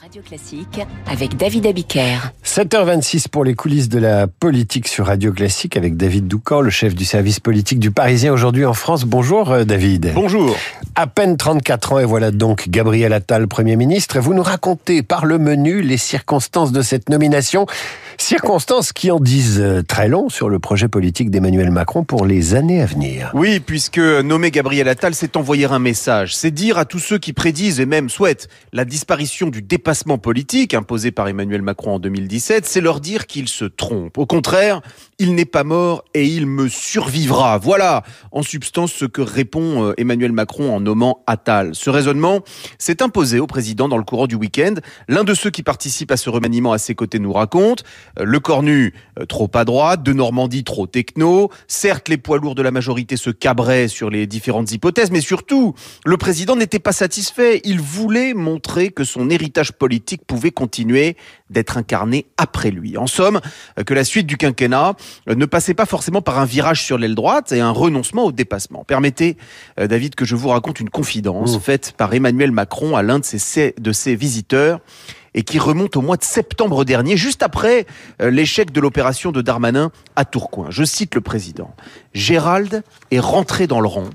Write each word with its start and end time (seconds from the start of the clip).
Radio 0.00 0.22
Classique 0.22 0.80
avec 1.06 1.36
David 1.36 1.66
Abiker. 1.66 2.32
7h26 2.44 3.28
pour 3.28 3.44
les 3.44 3.54
coulisses 3.54 3.88
de 3.88 3.98
la 3.98 4.26
politique 4.26 4.88
sur 4.88 5.06
Radio 5.06 5.32
Classique 5.32 5.76
avec 5.76 5.96
David 5.96 6.26
Doucan, 6.26 6.60
le 6.60 6.70
chef 6.70 6.94
du 6.94 7.04
service 7.04 7.40
politique 7.40 7.78
du 7.78 7.90
Parisien 7.90 8.32
aujourd'hui 8.32 8.64
en 8.64 8.74
France. 8.74 9.04
Bonjour 9.04 9.52
euh, 9.52 9.64
David. 9.64 10.12
Bonjour. 10.14 10.56
À 10.94 11.06
peine 11.06 11.36
34 11.36 11.92
ans 11.92 11.98
et 12.00 12.04
voilà 12.04 12.30
donc 12.30 12.68
Gabriel 12.68 13.12
Attal, 13.12 13.46
Premier 13.46 13.76
ministre. 13.76 14.18
Vous 14.20 14.34
nous 14.34 14.42
racontez 14.42 15.02
par 15.02 15.26
le 15.26 15.38
menu 15.38 15.80
les 15.80 15.98
circonstances 15.98 16.72
de 16.72 16.82
cette 16.82 17.08
nomination. 17.08 17.66
Circonstances 18.18 18.92
qui 18.92 19.10
en 19.10 19.20
disent 19.20 19.60
euh, 19.60 19.82
très 19.82 20.08
long 20.08 20.28
sur 20.28 20.48
le 20.48 20.58
projet 20.58 20.88
politique 20.88 21.30
d'Emmanuel 21.30 21.70
Macron 21.70 22.04
pour 22.04 22.26
les 22.26 22.54
années 22.54 22.80
à 22.80 22.86
venir. 22.86 23.30
Oui, 23.34 23.60
puisque 23.60 23.98
nommer 23.98 24.50
Gabriel 24.50 24.88
Attal, 24.88 25.14
c'est 25.14 25.36
envoyer 25.36 25.66
un 25.66 25.78
message. 25.78 26.36
C'est 26.36 26.50
dire 26.50 26.78
à 26.78 26.84
tous 26.84 26.98
ceux 26.98 27.18
qui 27.18 27.32
prédisent 27.32 27.80
et 27.80 27.86
même 27.86 28.08
souhaitent 28.08 28.48
la 28.72 28.84
disparition 28.84 29.48
du 29.48 29.62
dépassement 29.62 30.18
politique 30.18 30.74
imposé 30.74 31.10
par 31.10 31.28
Emmanuel 31.28 31.62
Macron 31.62 31.94
en 31.94 31.98
2017, 31.98 32.66
c'est 32.66 32.80
leur 32.80 33.00
dire 33.00 33.26
qu'ils 33.26 33.48
se 33.48 33.64
trompent. 33.64 34.18
Au 34.18 34.26
contraire, 34.26 34.80
il 35.18 35.34
n'est 35.34 35.44
pas 35.44 35.64
mort 35.64 36.04
et 36.14 36.26
il 36.26 36.46
me 36.46 36.68
survivra. 36.68 37.58
Voilà, 37.58 38.02
en 38.32 38.42
substance, 38.42 38.92
ce 38.92 39.04
que 39.04 39.22
répond 39.22 39.88
euh, 39.88 39.94
Emmanuel 39.96 40.32
Macron 40.32 40.74
en 40.74 40.80
nommant 40.80 41.22
Attal. 41.26 41.74
Ce 41.74 41.90
raisonnement 41.90 42.40
s'est 42.78 43.02
imposé 43.02 43.40
au 43.40 43.46
président 43.46 43.88
dans 43.88 43.98
le 43.98 44.04
courant 44.04 44.26
du 44.26 44.34
week-end. 44.34 44.74
L'un 45.08 45.24
de 45.24 45.34
ceux 45.34 45.50
qui 45.50 45.62
participent 45.62 46.12
à 46.12 46.16
ce 46.16 46.30
remaniement 46.30 46.72
à 46.72 46.78
ses 46.78 46.94
côtés 46.94 47.18
nous 47.18 47.32
raconte 47.32 47.84
le 48.20 48.40
Cornu 48.40 48.94
euh, 49.18 49.26
trop 49.26 49.50
à 49.54 49.64
droite, 49.64 50.02
de 50.02 50.12
Normandie 50.12 50.64
trop 50.64 50.86
techno. 50.86 51.50
Certes, 51.66 52.08
les 52.08 52.16
poids 52.16 52.38
lourds 52.38 52.54
de 52.54 52.62
la 52.62 52.70
majorité 52.70 53.16
se 53.16 53.30
cabraient 53.30 53.88
sur 53.88 54.10
les 54.10 54.26
différentes 54.26 54.72
hypothèses, 54.72 55.10
mais 55.10 55.20
surtout, 55.20 55.74
le 56.04 56.16
président 56.16 56.56
n'était 56.56 56.78
pas 56.78 56.92
satisfait. 56.92 57.60
Il 57.64 57.80
voulait 57.80 58.34
montrer 58.34 58.90
que 58.90 59.04
son 59.04 59.30
héritage 59.30 59.72
politique 59.72 60.22
pouvait 60.26 60.50
continuer 60.50 61.16
d'être 61.50 61.76
incarné 61.76 62.26
après 62.36 62.70
lui. 62.70 62.96
En 62.96 63.06
somme, 63.06 63.40
euh, 63.78 63.84
que 63.84 63.94
la 63.94 64.04
suite 64.04 64.26
du 64.26 64.36
quinquennat 64.36 64.94
ne 65.26 65.46
passait 65.46 65.74
pas 65.74 65.86
forcément 65.86 66.22
par 66.22 66.38
un 66.38 66.44
virage 66.44 66.82
sur 66.82 66.98
l'aile 66.98 67.14
droite 67.14 67.52
et 67.52 67.60
un 67.60 67.70
renoncement 67.70 68.24
au 68.24 68.32
dépassement. 68.32 68.84
Permettez, 68.84 69.36
David, 69.76 70.14
que 70.14 70.24
je 70.24 70.36
vous 70.36 70.48
raconte 70.48 70.80
une 70.80 70.90
confidence 70.90 71.56
mmh. 71.56 71.60
faite 71.60 71.94
par 71.96 72.12
Emmanuel 72.14 72.52
Macron 72.52 72.96
à 72.96 73.02
l'un 73.02 73.18
de 73.18 73.24
ses, 73.24 73.74
de 73.78 73.92
ses 73.92 74.16
visiteurs 74.16 74.80
et 75.34 75.42
qui 75.42 75.58
remonte 75.58 75.96
au 75.96 76.02
mois 76.02 76.16
de 76.16 76.24
septembre 76.24 76.84
dernier, 76.84 77.16
juste 77.16 77.42
après 77.42 77.86
euh, 78.22 78.30
l'échec 78.30 78.72
de 78.72 78.80
l'opération 78.80 79.32
de 79.32 79.42
Darmanin 79.42 79.90
à 80.16 80.24
Tourcoing. 80.24 80.68
Je 80.70 80.84
cite 80.84 81.14
le 81.14 81.20
président. 81.20 81.74
Gérald 82.14 82.82
est 83.10 83.18
rentré 83.18 83.66
dans 83.66 83.80
le 83.80 83.88
rang 83.88 84.10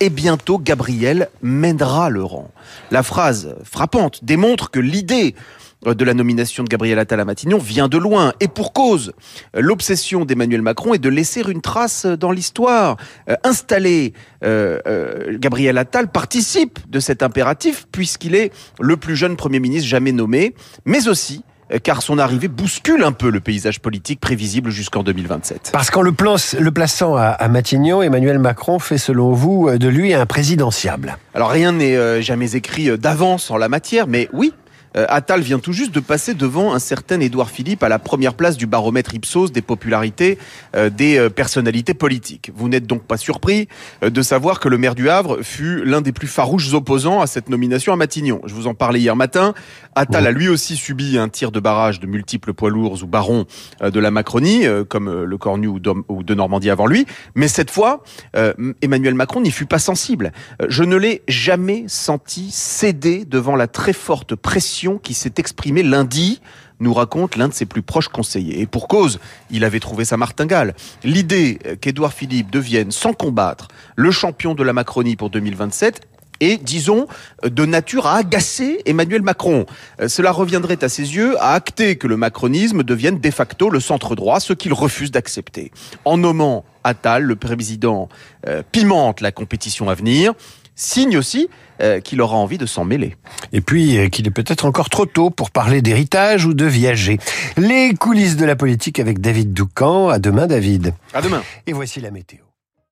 et 0.00 0.10
bientôt 0.10 0.58
Gabriel 0.58 1.28
mènera 1.42 2.10
le 2.10 2.24
rang. 2.24 2.50
La 2.90 3.02
phrase 3.02 3.54
frappante 3.62 4.24
démontre 4.24 4.70
que 4.70 4.80
l'idée 4.80 5.36
de 5.84 6.04
la 6.04 6.14
nomination 6.14 6.62
de 6.62 6.68
Gabriel 6.68 6.98
Attal 6.98 7.20
à 7.20 7.24
Matignon 7.24 7.58
vient 7.58 7.88
de 7.88 7.98
loin. 7.98 8.32
Et 8.40 8.48
pour 8.48 8.72
cause, 8.72 9.12
l'obsession 9.54 10.24
d'Emmanuel 10.24 10.62
Macron 10.62 10.94
est 10.94 10.98
de 10.98 11.08
laisser 11.08 11.42
une 11.48 11.60
trace 11.60 12.06
dans 12.06 12.30
l'histoire. 12.30 12.96
Euh, 13.28 13.34
installer 13.44 14.12
euh, 14.44 14.78
Gabriel 15.38 15.78
Attal 15.78 16.10
participe 16.10 16.78
de 16.88 17.00
cet 17.00 17.22
impératif 17.22 17.86
puisqu'il 17.90 18.34
est 18.34 18.52
le 18.80 18.96
plus 18.96 19.16
jeune 19.16 19.36
Premier 19.36 19.60
ministre 19.60 19.88
jamais 19.88 20.12
nommé, 20.12 20.54
mais 20.84 21.08
aussi 21.08 21.42
car 21.82 22.02
son 22.02 22.18
arrivée 22.18 22.48
bouscule 22.48 23.02
un 23.02 23.12
peu 23.12 23.30
le 23.30 23.40
paysage 23.40 23.80
politique 23.80 24.20
prévisible 24.20 24.70
jusqu'en 24.70 25.02
2027. 25.02 25.70
Parce 25.72 25.90
qu'en 25.90 26.02
le, 26.02 26.12
le 26.12 26.70
plaçant 26.70 27.16
à, 27.16 27.48
Matignon, 27.48 28.02
Emmanuel 28.02 28.38
Macron 28.38 28.78
fait 28.78 28.98
selon 28.98 29.32
vous 29.32 29.70
de 29.70 29.88
lui 29.88 30.12
un 30.12 30.26
présidentiable. 30.26 31.16
Alors 31.32 31.48
rien 31.48 31.72
n'est 31.72 32.20
jamais 32.20 32.56
écrit 32.56 32.98
d'avance 32.98 33.50
en 33.50 33.56
la 33.56 33.70
matière, 33.70 34.06
mais 34.06 34.28
oui, 34.34 34.52
euh, 34.52 34.61
Attal 34.94 35.40
vient 35.40 35.58
tout 35.58 35.72
juste 35.72 35.92
de 35.94 36.00
passer 36.00 36.34
devant 36.34 36.74
un 36.74 36.78
certain 36.78 37.20
Édouard 37.20 37.50
Philippe 37.50 37.82
à 37.82 37.88
la 37.88 37.98
première 37.98 38.34
place 38.34 38.56
du 38.56 38.66
baromètre 38.66 39.14
Ipsos 39.14 39.48
des 39.48 39.62
popularités 39.62 40.38
euh, 40.76 40.90
des 40.90 41.18
euh, 41.18 41.30
personnalités 41.30 41.94
politiques. 41.94 42.50
Vous 42.54 42.68
n'êtes 42.68 42.86
donc 42.86 43.02
pas 43.02 43.16
surpris 43.16 43.68
de 44.02 44.22
savoir 44.22 44.60
que 44.60 44.68
le 44.68 44.78
maire 44.78 44.94
du 44.94 45.08
Havre 45.08 45.42
fut 45.42 45.84
l'un 45.84 46.00
des 46.00 46.12
plus 46.12 46.26
farouches 46.26 46.72
opposants 46.74 47.20
à 47.20 47.26
cette 47.26 47.48
nomination 47.48 47.92
à 47.92 47.96
Matignon. 47.96 48.40
Je 48.44 48.54
vous 48.54 48.66
en 48.66 48.74
parlais 48.74 49.00
hier 49.00 49.16
matin. 49.16 49.54
Attal 49.94 50.26
a 50.26 50.30
lui 50.30 50.48
aussi 50.48 50.76
subi 50.76 51.18
un 51.18 51.28
tir 51.28 51.52
de 51.52 51.60
barrage 51.60 52.00
de 52.00 52.06
multiples 52.06 52.52
poids 52.52 52.70
lourds 52.70 53.02
ou 53.02 53.06
barons 53.06 53.46
de 53.82 54.00
la 54.00 54.10
Macronie, 54.10 54.64
comme 54.88 55.24
le 55.24 55.38
Cornu 55.38 55.66
ou 55.66 55.78
de 55.78 56.34
Normandie 56.34 56.70
avant 56.70 56.86
lui. 56.86 57.06
Mais 57.34 57.48
cette 57.48 57.70
fois, 57.70 58.02
Emmanuel 58.80 59.14
Macron 59.14 59.40
n'y 59.40 59.50
fut 59.50 59.66
pas 59.66 59.78
sensible. 59.78 60.32
Je 60.68 60.84
ne 60.84 60.96
l'ai 60.96 61.22
jamais 61.28 61.84
senti 61.88 62.50
céder 62.50 63.24
devant 63.24 63.56
la 63.56 63.66
très 63.66 63.92
forte 63.92 64.34
pression 64.34 64.81
qui 65.02 65.14
s'est 65.14 65.34
exprimée 65.36 65.82
lundi 65.82 66.40
nous 66.80 66.92
raconte 66.92 67.36
l'un 67.36 67.48
de 67.48 67.54
ses 67.54 67.66
plus 67.66 67.82
proches 67.82 68.08
conseillers. 68.08 68.60
Et 68.60 68.66
pour 68.66 68.88
cause, 68.88 69.20
il 69.50 69.64
avait 69.64 69.80
trouvé 69.80 70.04
sa 70.04 70.16
martingale. 70.16 70.74
L'idée 71.04 71.58
qu'Édouard 71.80 72.12
Philippe 72.12 72.50
devienne, 72.50 72.90
sans 72.90 73.12
combattre, 73.12 73.68
le 73.96 74.10
champion 74.10 74.54
de 74.54 74.62
la 74.62 74.72
Macronie 74.72 75.16
pour 75.16 75.30
2027 75.30 76.00
est, 76.42 76.62
disons, 76.62 77.06
de 77.44 77.64
nature 77.64 78.06
à 78.06 78.16
agacer 78.16 78.80
Emmanuel 78.84 79.22
Macron. 79.22 79.64
Euh, 80.00 80.08
cela 80.08 80.32
reviendrait 80.32 80.82
à 80.82 80.88
ses 80.88 81.14
yeux 81.14 81.36
à 81.40 81.52
acter 81.52 81.96
que 81.96 82.06
le 82.06 82.16
macronisme 82.16 82.82
devienne 82.82 83.20
de 83.20 83.30
facto 83.30 83.70
le 83.70 83.80
centre 83.80 84.14
droit, 84.16 84.40
ce 84.40 84.52
qu'il 84.52 84.72
refuse 84.72 85.10
d'accepter. 85.10 85.70
En 86.04 86.18
nommant 86.18 86.64
Attal, 86.84 87.22
le 87.22 87.36
président 87.36 88.08
euh, 88.48 88.62
pimente 88.72 89.20
la 89.20 89.30
compétition 89.30 89.88
à 89.88 89.94
venir 89.94 90.34
signe 90.74 91.16
aussi 91.16 91.48
euh, 91.80 92.00
qu'il 92.00 92.20
aura 92.20 92.36
envie 92.36 92.58
de 92.58 92.66
s'en 92.66 92.84
mêler. 92.84 93.16
Et 93.52 93.60
puis 93.60 93.98
euh, 93.98 94.08
qu'il 94.08 94.26
est 94.26 94.30
peut-être 94.30 94.64
encore 94.64 94.90
trop 94.90 95.06
tôt 95.06 95.30
pour 95.30 95.50
parler 95.50 95.82
d'héritage 95.82 96.46
ou 96.46 96.54
de 96.54 96.64
viager. 96.64 97.18
Les 97.56 97.94
coulisses 97.94 98.36
de 98.36 98.44
la 98.44 98.56
politique 98.56 99.00
avec 99.00 99.20
David 99.20 99.52
Doucan. 99.52 100.08
À 100.08 100.18
demain, 100.18 100.46
David. 100.46 100.94
À 101.14 101.22
demain. 101.22 101.42
Et 101.66 101.72
voici 101.72 102.00
la 102.00 102.10
météo. 102.10 102.51